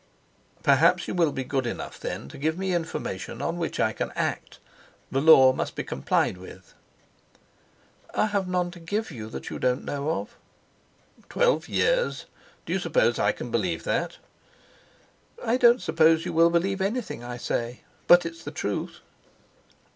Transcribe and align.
"Perhaps 0.63 1.07
you 1.07 1.13
will 1.13 1.31
be 1.31 1.43
good 1.43 1.67
enough, 1.67 1.99
then, 1.99 2.27
to 2.29 2.39
give 2.39 2.57
me 2.57 2.73
information 2.73 3.39
on 3.39 3.59
which 3.59 3.79
I 3.79 3.93
can 3.93 4.11
act. 4.15 4.57
The 5.11 5.21
law 5.21 5.53
must 5.53 5.75
be 5.75 5.83
complied 5.83 6.37
with." 6.39 6.73
"I 8.15 8.25
have 8.25 8.47
none 8.47 8.71
to 8.71 8.79
give 8.79 9.11
you 9.11 9.29
that 9.29 9.51
you 9.51 9.59
don't 9.59 9.85
know 9.85 10.09
of." 10.09 10.35
"Twelve 11.29 11.69
years! 11.69 12.25
Do 12.65 12.73
you 12.73 12.79
suppose 12.79 13.19
I 13.19 13.31
can 13.31 13.51
believe 13.51 13.83
that?" 13.83 14.17
"I 15.45 15.55
don't 15.57 15.83
suppose 15.83 16.25
you 16.25 16.33
will 16.33 16.49
believe 16.49 16.81
anything 16.81 17.23
I 17.23 17.37
say; 17.37 17.81
but 18.07 18.25
it's 18.25 18.43
the 18.43 18.49
truth." 18.49 19.01